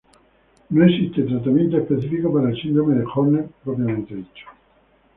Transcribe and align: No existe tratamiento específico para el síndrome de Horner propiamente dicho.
No 0.71 0.83
existe 0.83 1.21
tratamiento 1.21 1.77
específico 1.77 2.33
para 2.33 2.49
el 2.49 2.59
síndrome 2.59 2.95
de 2.95 3.05
Horner 3.05 3.47
propiamente 3.63 4.15
dicho. 4.15 4.47